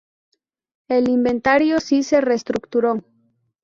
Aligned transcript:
El 0.87 1.07
inventario 1.09 1.79
sí 1.79 2.01
se 2.01 2.21
reestructuró. 2.21 3.03